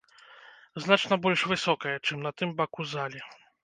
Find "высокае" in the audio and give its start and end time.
1.53-1.95